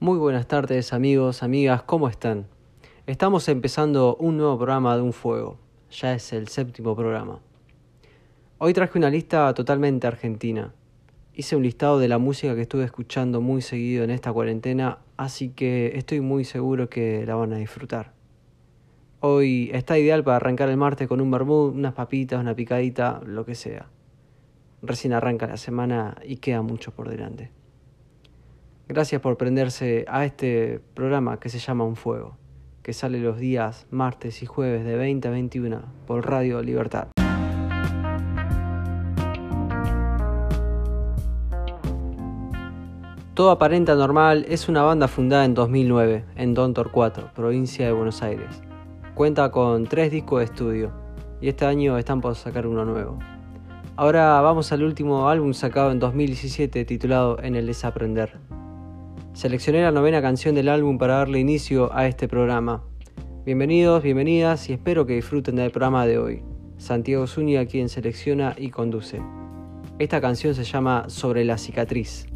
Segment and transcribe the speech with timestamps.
[0.00, 2.46] Muy buenas tardes amigos, amigas, ¿cómo están?
[3.06, 5.56] Estamos empezando un nuevo programa de Un Fuego,
[5.88, 7.38] ya es el séptimo programa.
[8.58, 10.74] Hoy traje una lista totalmente argentina.
[11.32, 15.50] Hice un listado de la música que estuve escuchando muy seguido en esta cuarentena, así
[15.50, 18.12] que estoy muy seguro que la van a disfrutar.
[19.20, 23.46] Hoy está ideal para arrancar el martes con un vermut, unas papitas, una picadita, lo
[23.46, 23.86] que sea.
[24.82, 27.63] Recién arranca la semana y queda mucho por delante.
[28.86, 32.36] Gracias por prenderse a este programa que se llama Un Fuego,
[32.82, 37.08] que sale los días martes y jueves de 20 a 21 por Radio Libertad.
[43.32, 48.22] Todo aparenta normal es una banda fundada en 2009 en Don Torcuato, provincia de Buenos
[48.22, 48.62] Aires.
[49.14, 50.92] Cuenta con tres discos de estudio
[51.40, 53.18] y este año están por sacar uno nuevo.
[53.96, 58.43] Ahora vamos al último álbum sacado en 2017 titulado En el desaprender.
[59.34, 62.84] Seleccioné la novena canción del álbum para darle inicio a este programa.
[63.44, 66.42] Bienvenidos, bienvenidas y espero que disfruten del programa de hoy.
[66.78, 69.20] Santiago Zúñiga quien selecciona y conduce.
[69.98, 72.26] Esta canción se llama Sobre la cicatriz.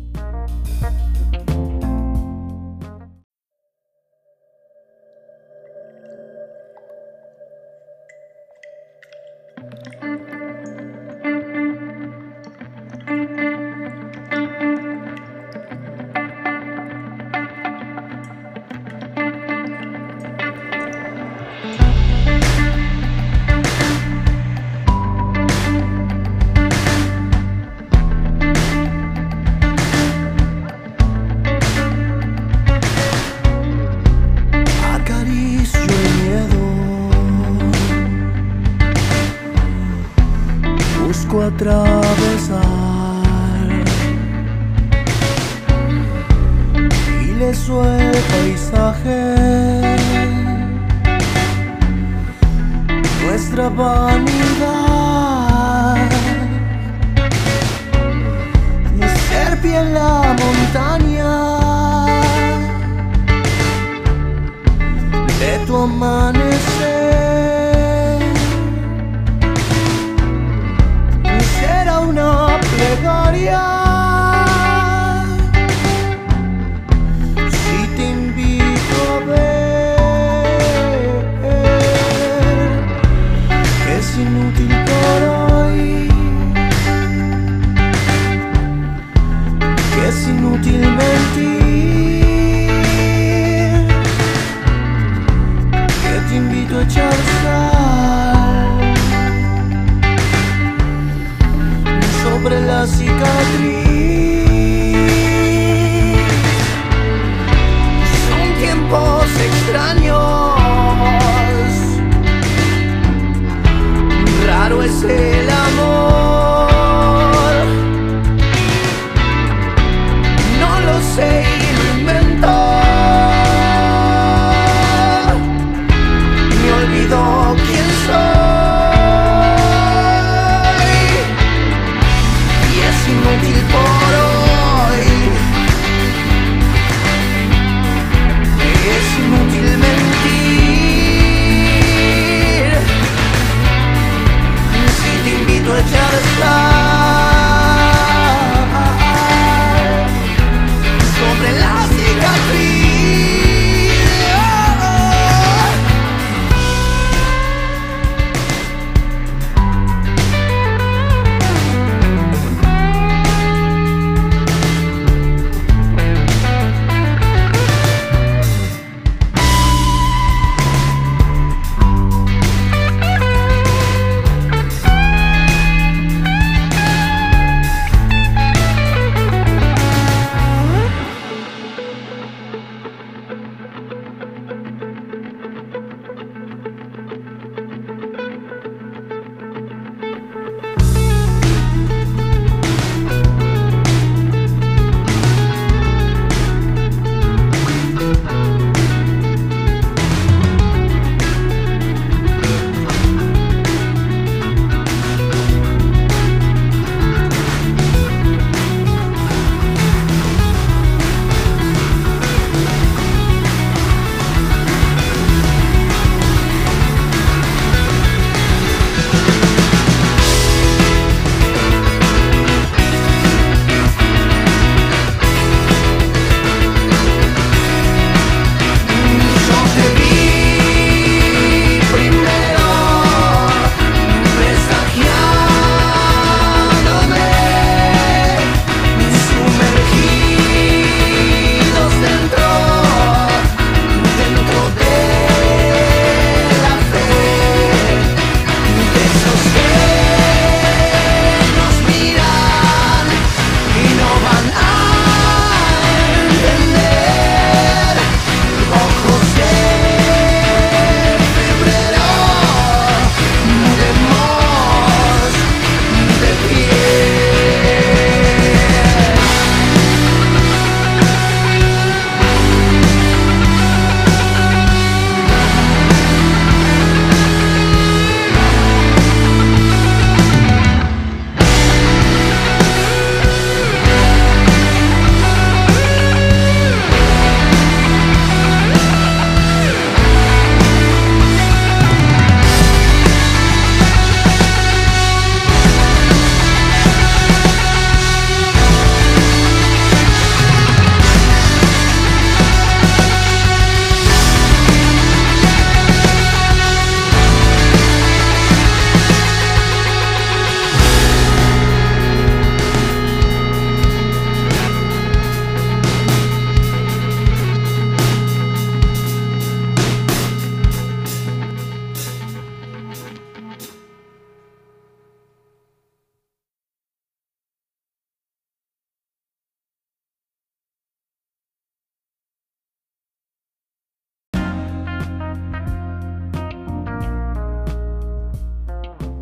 [53.70, 54.67] bonita.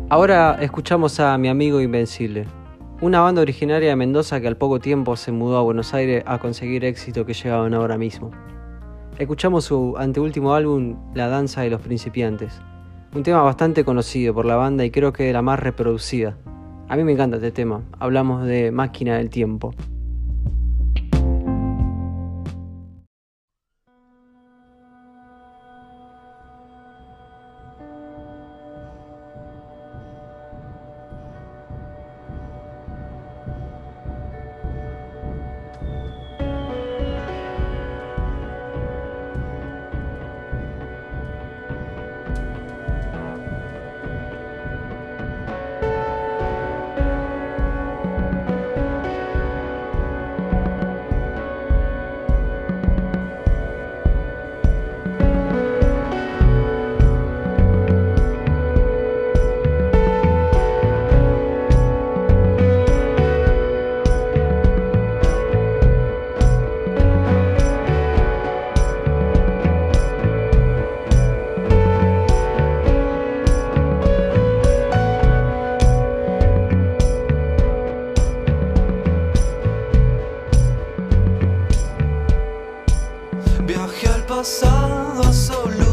[0.09, 2.45] Ahora escuchamos a Mi Amigo Invencible,
[3.01, 6.39] una banda originaria de Mendoza que al poco tiempo se mudó a Buenos Aires a
[6.39, 8.31] conseguir éxito que llegaban ahora mismo.
[9.19, 12.61] Escuchamos su anteúltimo álbum, La Danza de los Principiantes,
[13.13, 16.37] un tema bastante conocido por la banda y creo que la más reproducida.
[16.87, 19.73] A mí me encanta este tema, hablamos de Máquina del Tiempo.
[84.37, 85.86] pasado solo.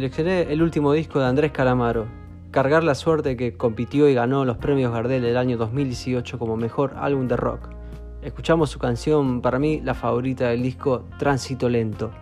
[0.00, 2.06] Seleccioné el último disco de Andrés Calamaro,
[2.50, 6.94] Cargar la Suerte que compitió y ganó los premios Gardel del año 2018 como mejor
[6.96, 7.68] álbum de rock.
[8.22, 12.12] Escuchamos su canción, para mí la favorita del disco, Tránsito Lento.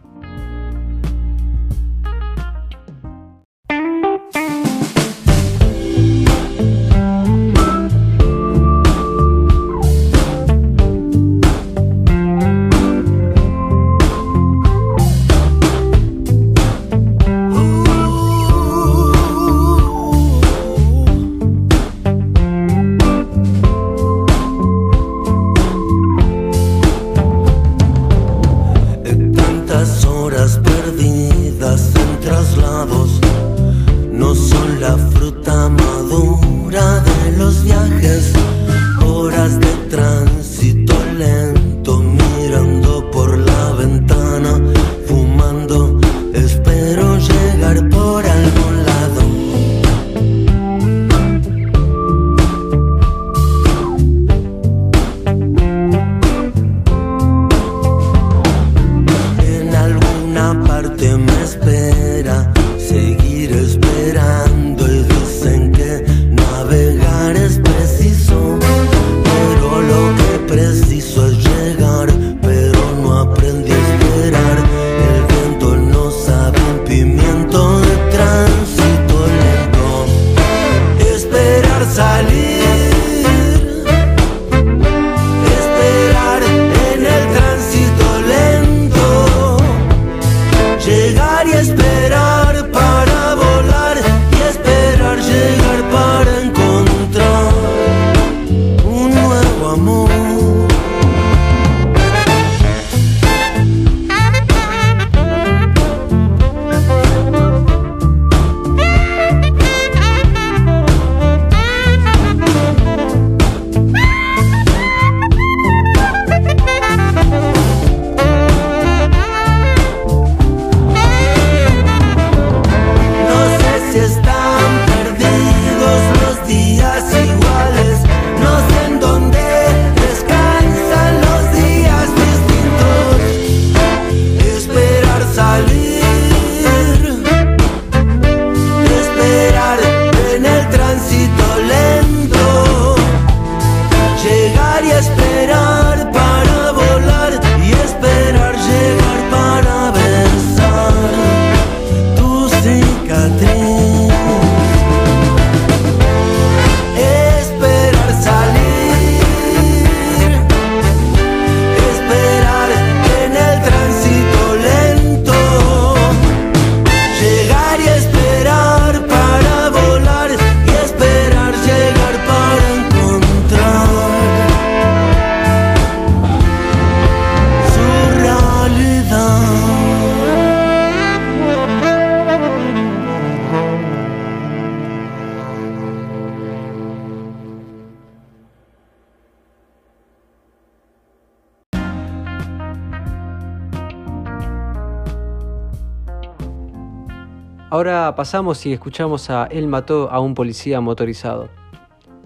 [198.15, 201.49] Pasamos y escuchamos a Él mató a un policía motorizado.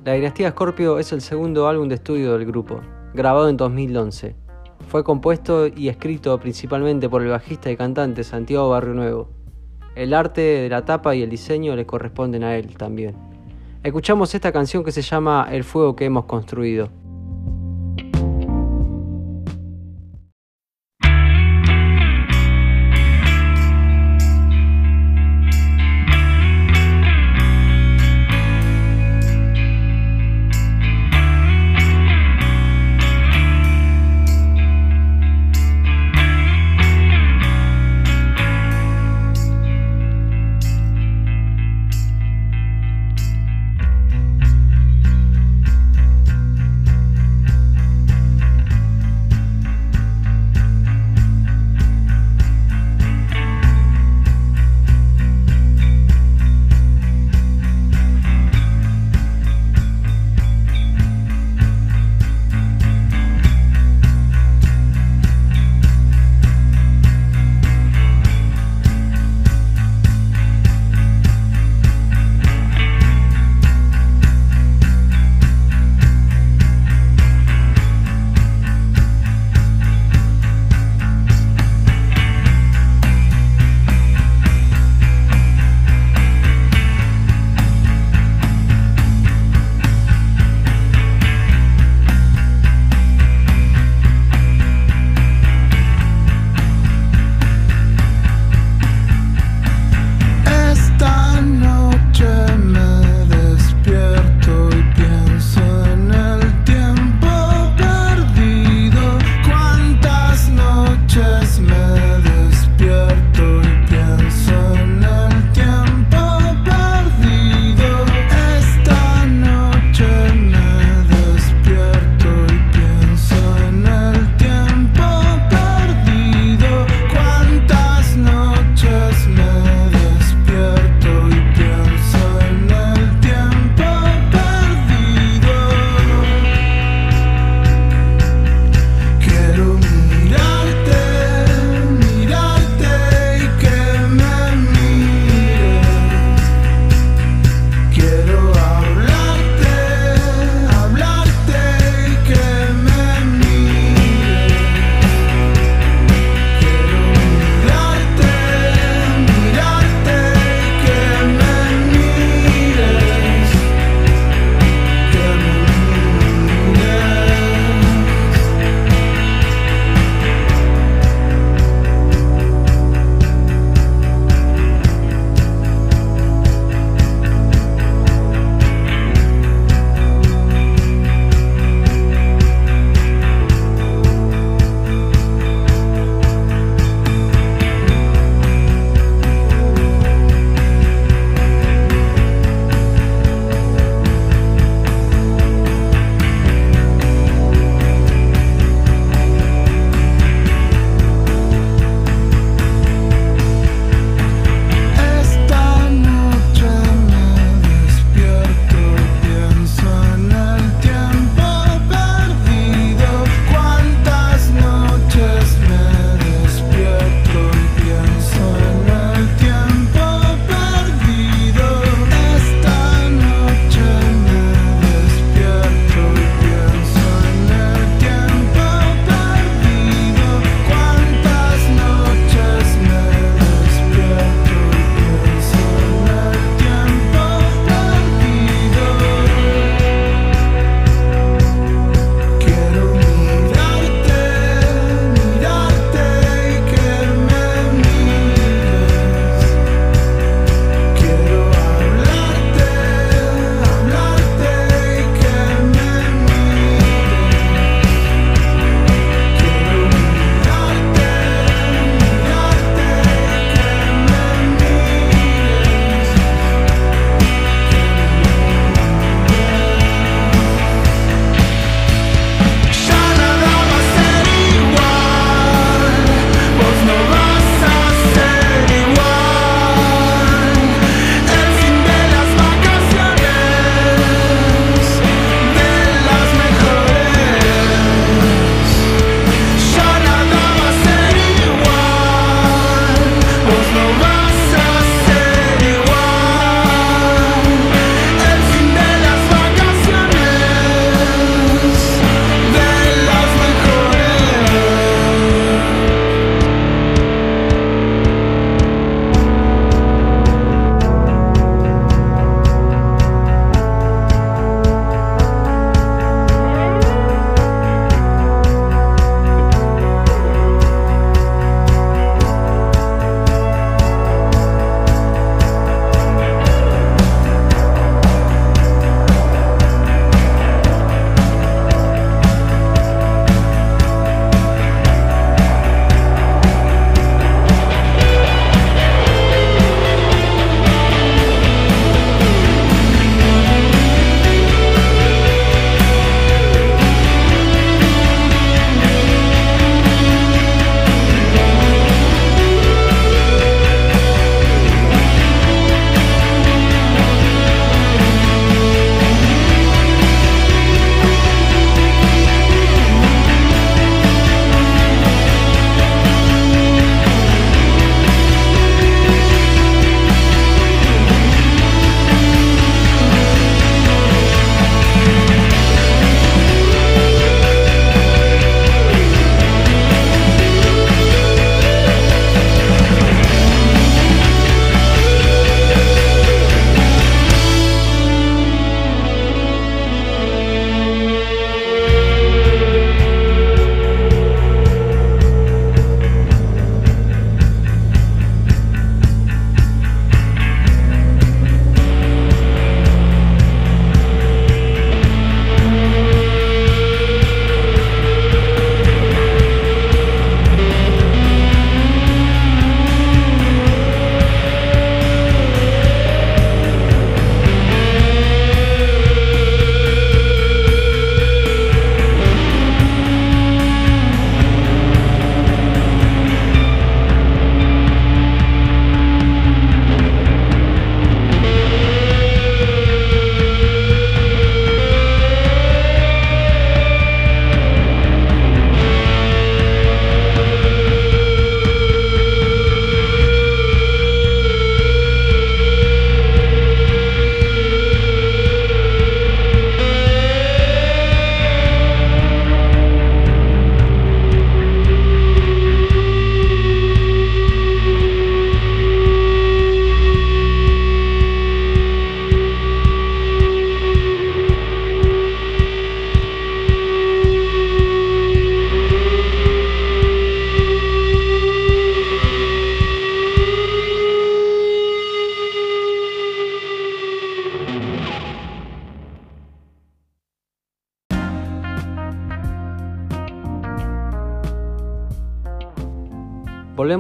[0.05, 2.81] La Dinastía Scorpio es el segundo álbum de estudio del grupo,
[3.15, 4.37] grabado en 2011.
[4.89, 9.29] Fue compuesto y escrito principalmente por el bajista y cantante Santiago Barrio Nuevo.
[9.95, 13.15] El arte de la tapa y el diseño le corresponden a él también.
[13.83, 16.89] Escuchamos esta canción que se llama El fuego que hemos construido.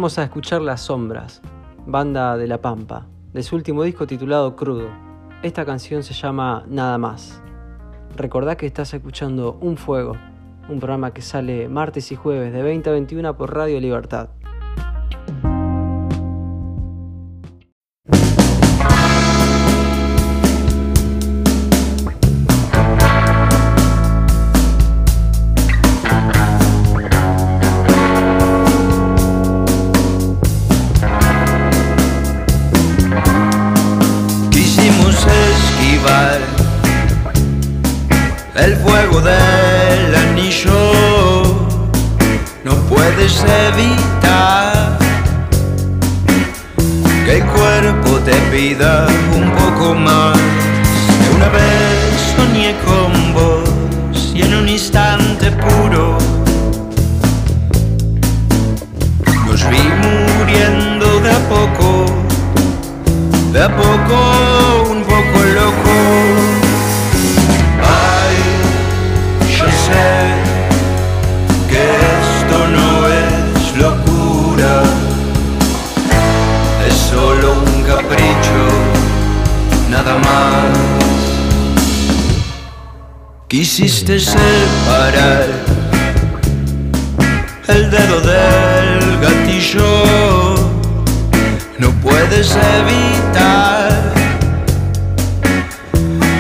[0.02, 1.40] Volvemos a escuchar Las Sombras,
[1.86, 4.88] banda de La Pampa, de su último disco titulado Crudo.
[5.44, 7.40] Esta canción se llama Nada más.
[8.16, 10.16] Recordá que estás escuchando Un Fuego,
[10.68, 14.30] un programa que sale martes y jueves de 20 a 21 por Radio Libertad.
[83.52, 85.44] Quisiste separar
[87.68, 90.54] el dedo del gatillo,
[91.78, 93.90] no puedes evitar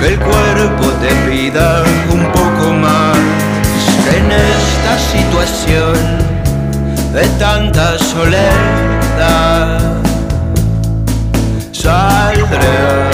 [0.00, 3.18] que el cuerpo te pida un poco más
[4.16, 5.94] en esta situación
[7.12, 9.78] de tanta soledad.
[11.72, 13.11] Saldré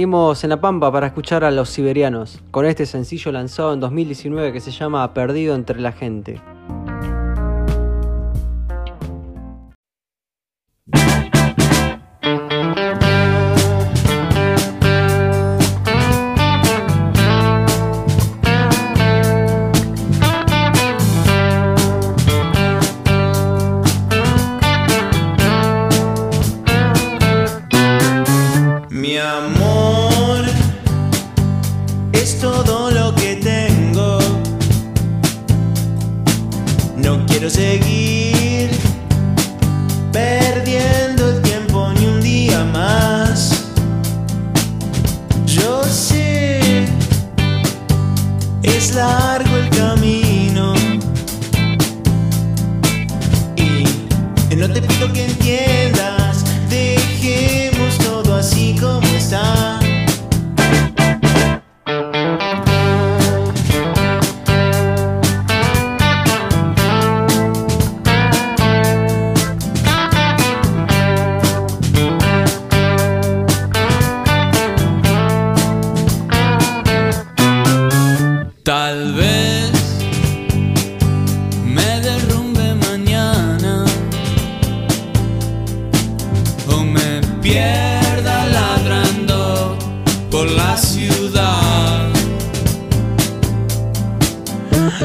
[0.00, 4.50] Seguimos en La Pampa para escuchar a los siberianos, con este sencillo lanzado en 2019
[4.50, 6.40] que se llama Perdido entre la gente.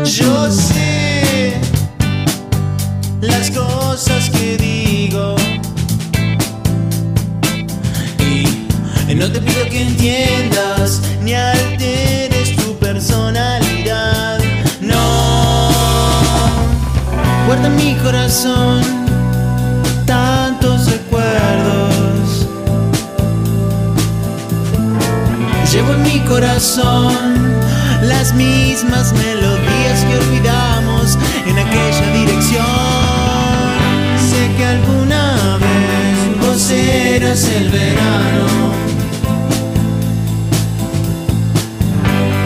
[0.04, 1.54] Yo sé
[3.22, 5.36] las cosas que digo.
[9.08, 14.40] Y no te pido que entiendas ni alteres tu personalidad.
[14.82, 15.70] No.
[17.48, 18.82] Guarda mi corazón
[20.06, 22.48] tantos recuerdos.
[25.72, 27.65] Llevo en mi corazón
[28.08, 32.66] las mismas melodías que olvidamos en aquella dirección.
[34.30, 38.48] Sé que alguna vez vos eras el verano.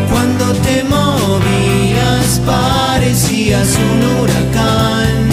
[0.09, 5.29] Cuando te movías parecías un huracán.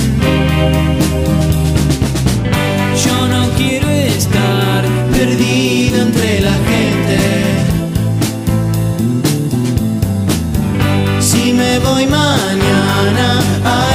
[11.79, 13.41] Me voy mañana,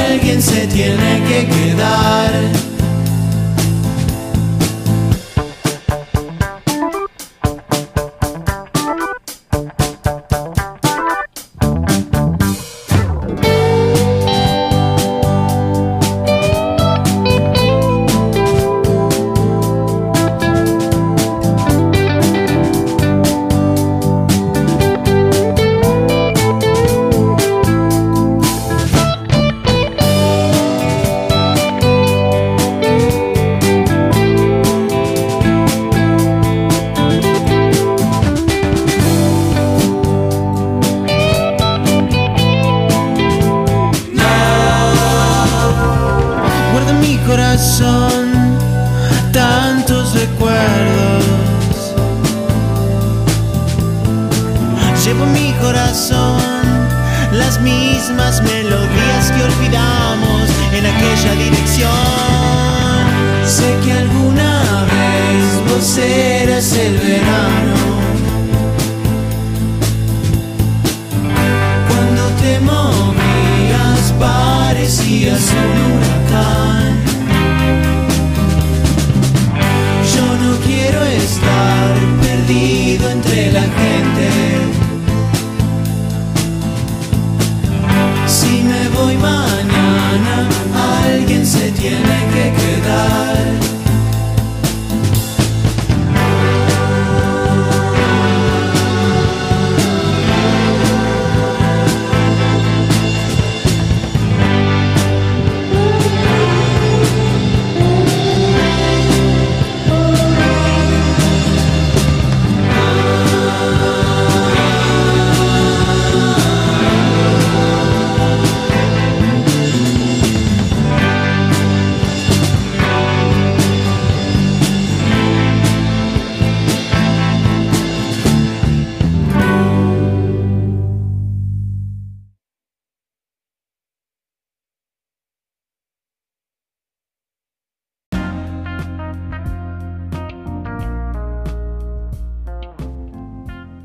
[0.07, 2.60] alguien se tiene que quedar.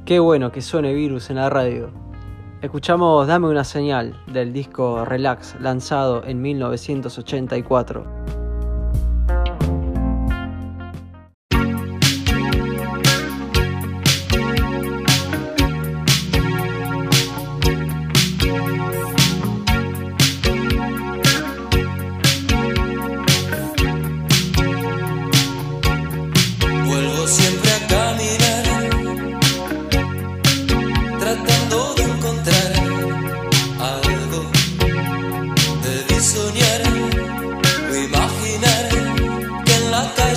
[0.07, 1.91] Qué bueno que suene Virus en la radio.
[2.63, 8.36] Escuchamos Dame una señal del disco Relax lanzado en 1984.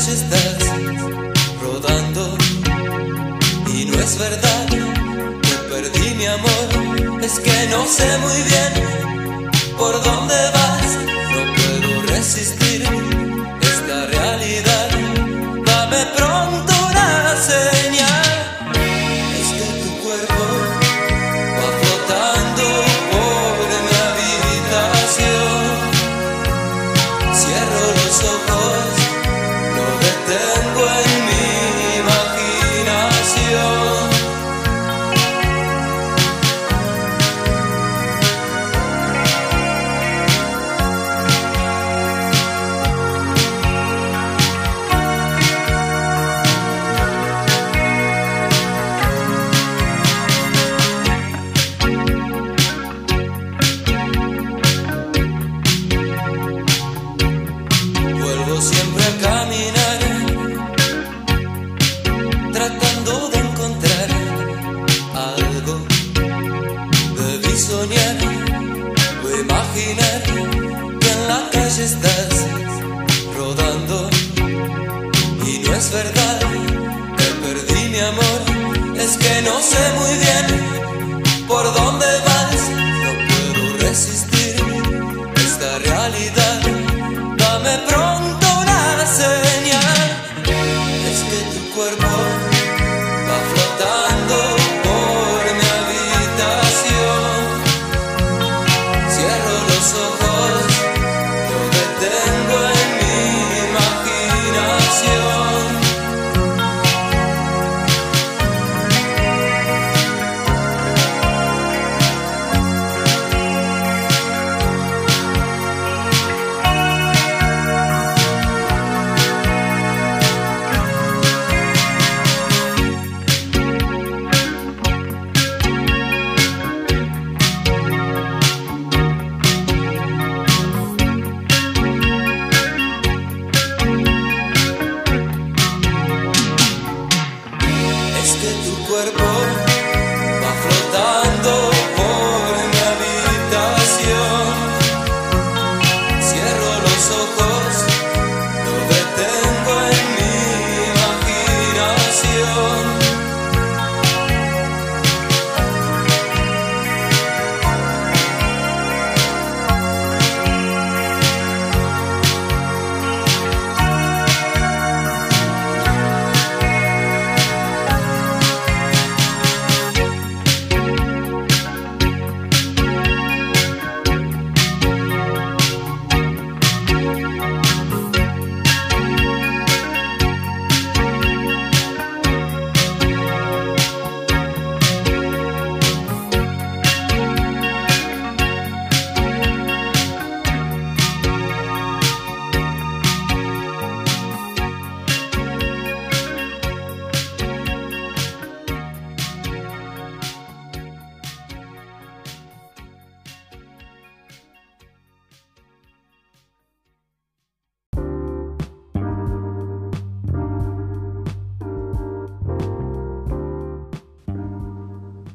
[0.08, 0.58] Estás
[1.62, 2.38] rodando.
[3.74, 8.89] Y no es verdad que perdí mi amor, es que no sé muy bien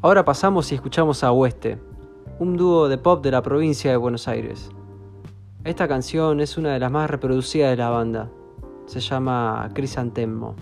[0.05, 1.78] Ahora pasamos y escuchamos a Oeste,
[2.38, 4.68] un dúo de pop de la provincia de Buenos Aires.
[5.64, 8.30] Esta canción es una de las más reproducidas de la banda.
[8.84, 10.57] Se llama Crisantemmo.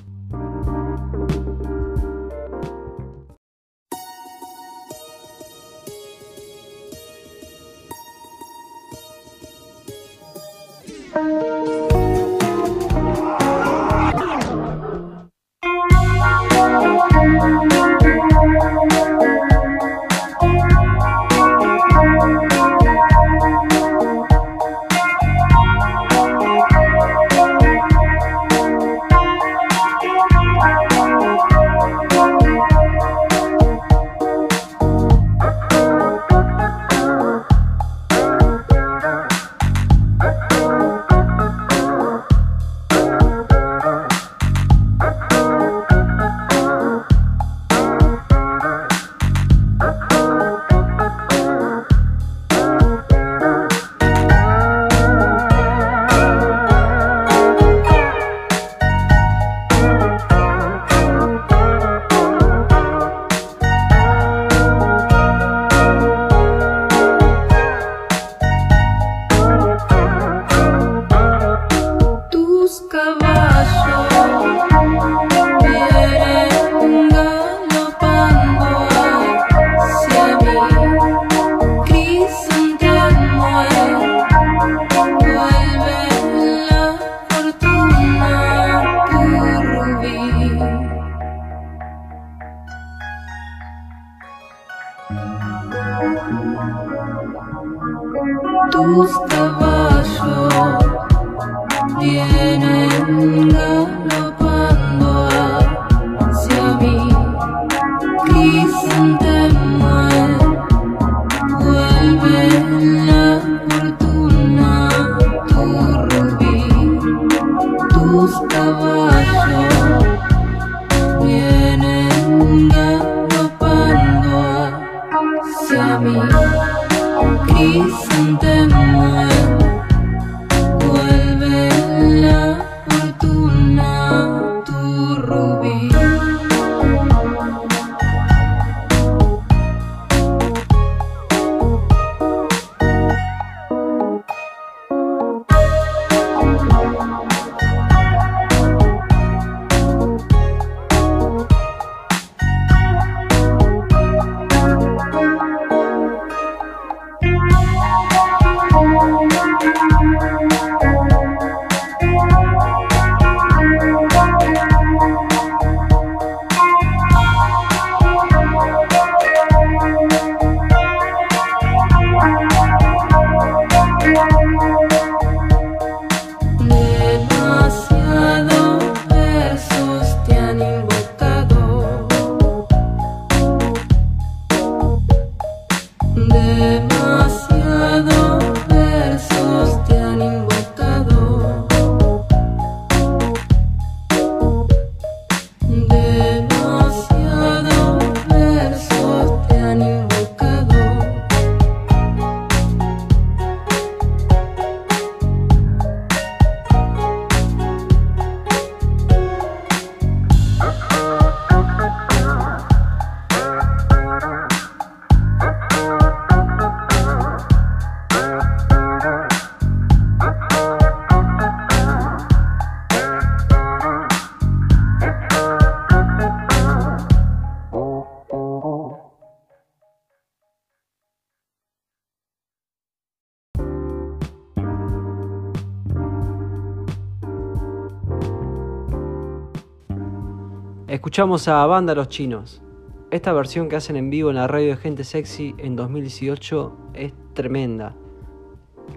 [241.03, 242.63] Escuchamos a Banda Los Chinos.
[243.11, 247.13] Esta versión que hacen en vivo en la radio de Gente Sexy en 2018 es
[247.35, 247.97] tremenda.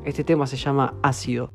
[0.06, 1.52] Este tema se llama Ácido.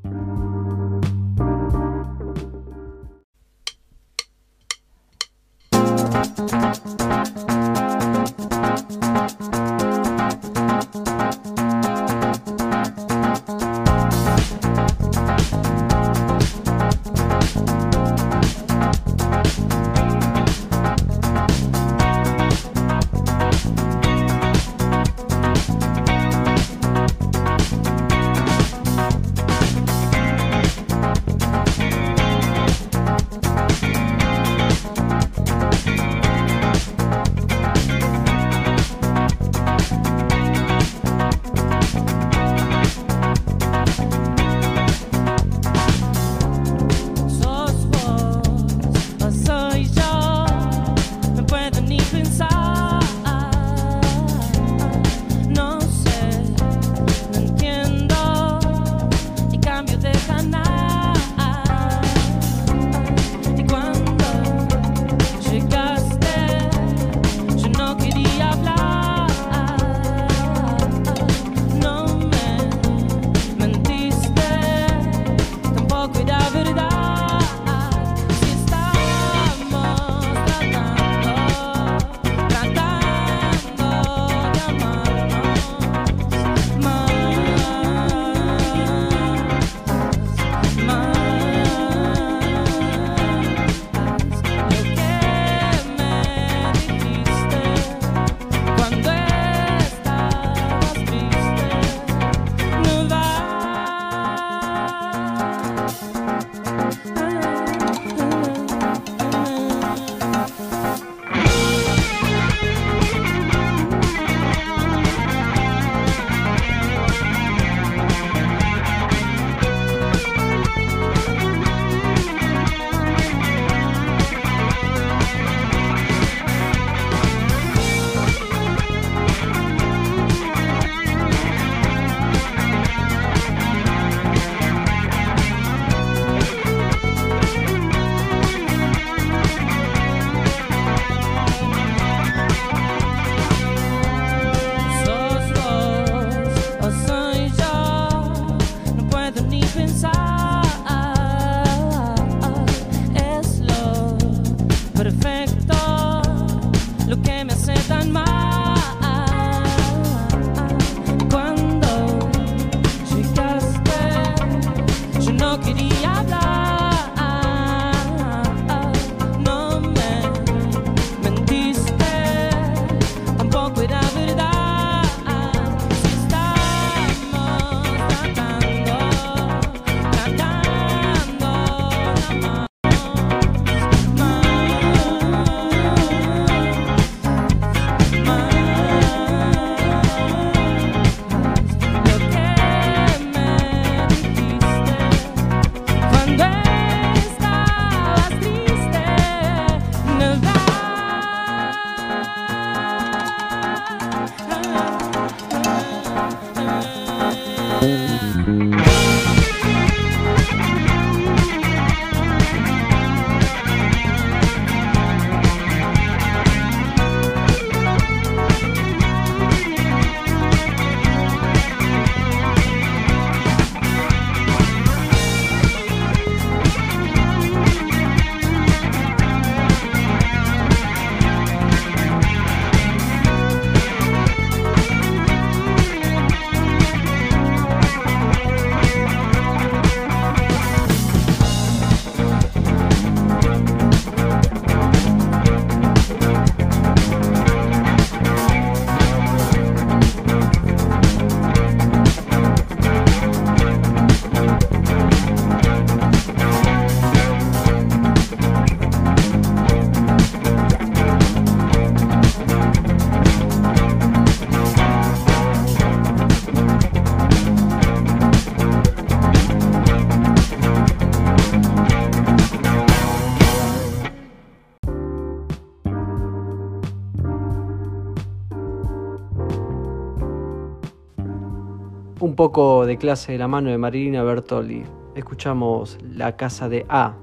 [282.41, 284.83] poco de clase de la mano de Marilina Bertoli.
[285.15, 287.19] Escuchamos La Casa de A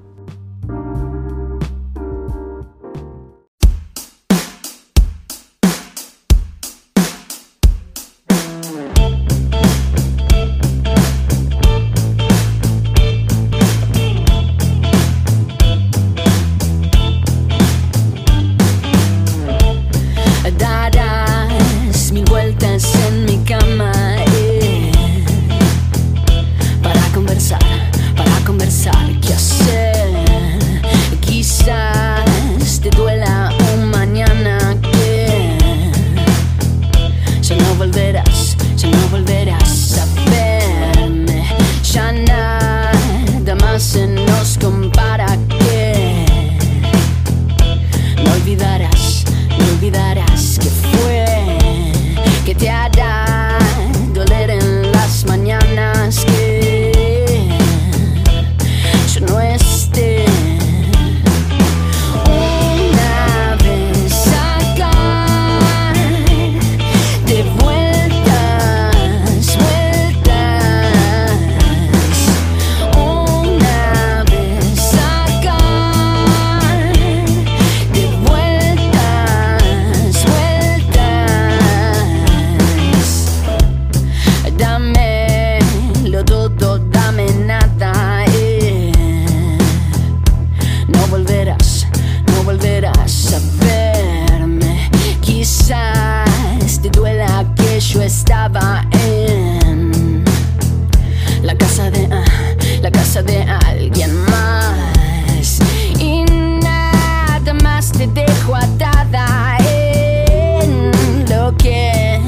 [103.66, 105.58] alguien más.
[105.98, 110.90] Y nada más te dejo atada en
[111.28, 112.20] lo que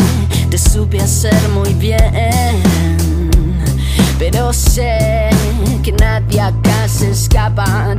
[0.50, 2.60] te supe hacer muy bien.
[4.18, 5.30] Pero sé
[5.82, 7.94] que nadie acá se escapa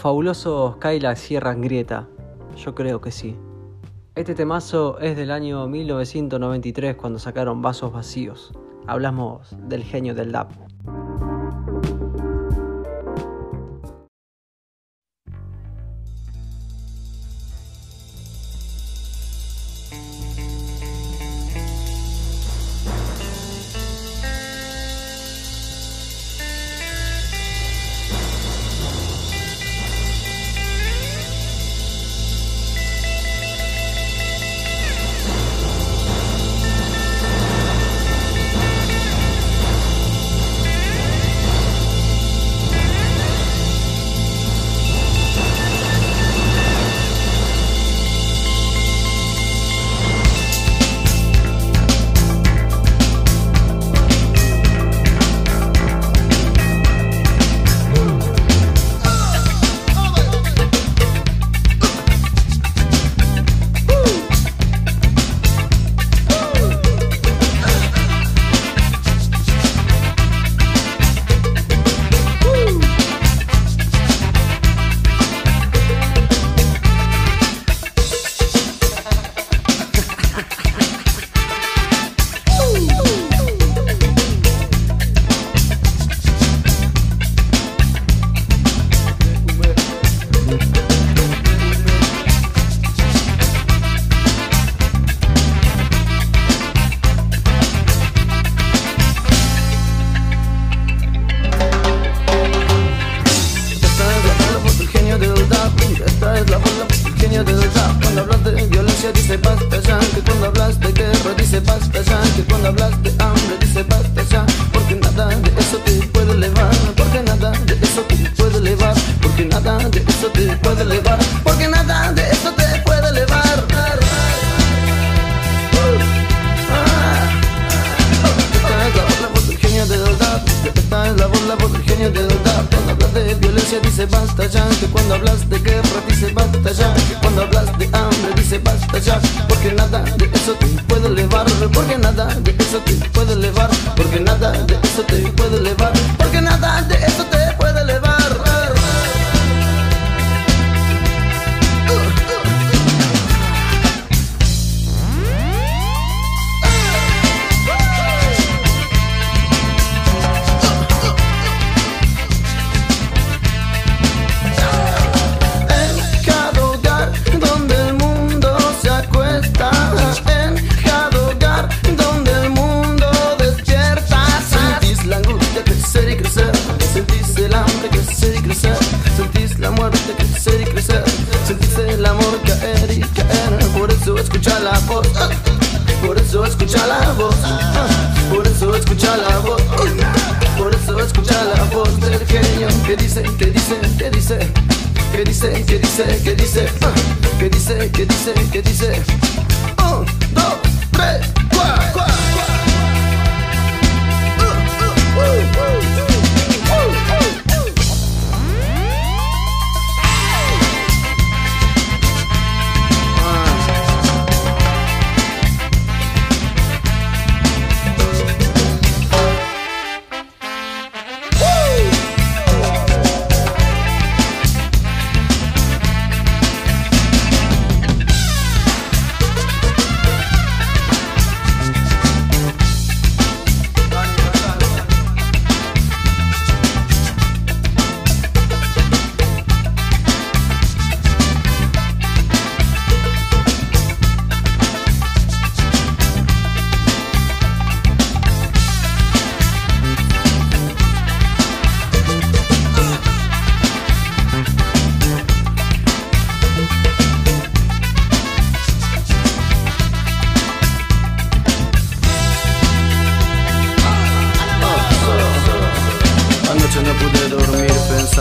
[0.00, 2.08] Los fabulosos Kyla cierran grieta.
[2.56, 3.36] Yo creo que sí.
[4.14, 8.50] Este temazo es del año 1993 cuando sacaron Vasos Vacíos.
[8.86, 10.69] Hablamos del genio del DAP.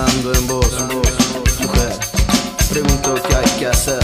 [0.09, 0.65] pensando en vos,
[1.61, 1.99] mujer.
[2.69, 3.99] Pregunto qué hay que hacer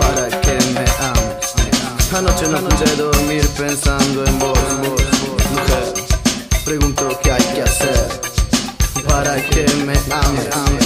[0.00, 2.12] para que me ames.
[2.14, 5.02] Anoche no pude dormir pensando en vos, vos,
[5.52, 5.94] mujer.
[6.64, 8.08] Pregunto qué hay que hacer
[9.06, 10.85] para que me ames.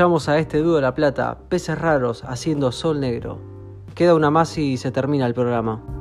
[0.00, 3.38] Escuchamos a este dúo de La Plata, Peces Raros, haciendo Sol Negro.
[3.94, 5.99] Queda una más y se termina el programa.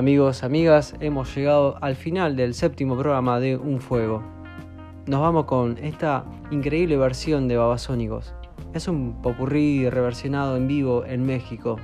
[0.00, 4.22] Amigos, amigas, hemos llegado al final del séptimo programa de Un Fuego.
[5.06, 8.32] Nos vamos con esta increíble versión de Babasónicos.
[8.72, 11.76] Es un popurrí reversionado en vivo en México.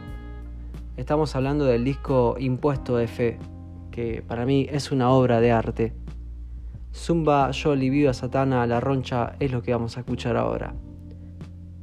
[0.96, 3.38] Estamos hablando del disco Impuesto de Fe,
[3.90, 5.92] que para mí es una obra de arte.
[6.94, 10.74] Zumba, Jolly, Viva Satana, La Roncha es lo que vamos a escuchar ahora.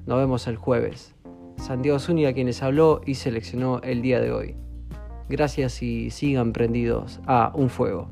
[0.07, 1.13] Nos vemos el jueves.
[1.57, 4.55] Santiago Zúñiga quien les habló y seleccionó el día de hoy.
[5.30, 8.07] Gracias y sigan prendidos a un fuego.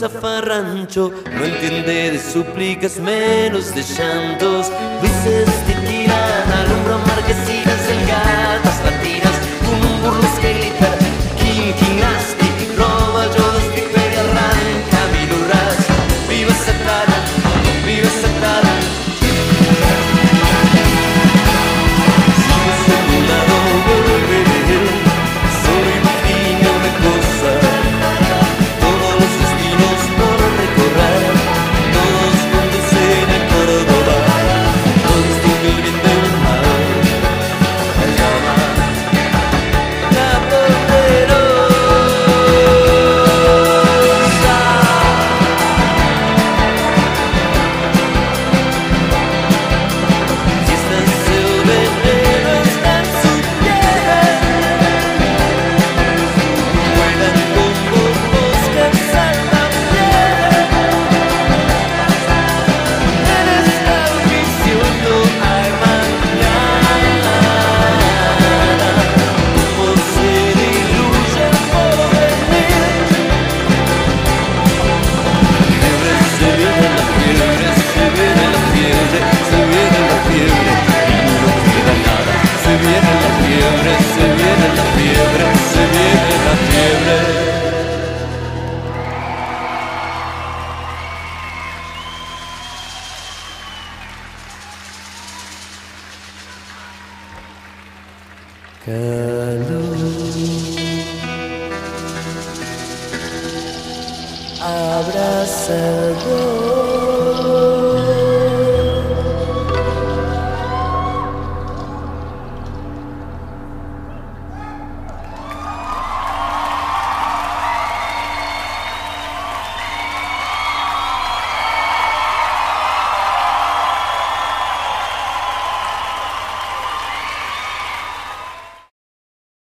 [0.00, 4.70] zafarrancho No entiende de súplicas menos de llantos.
[5.02, 6.69] Luces de tirana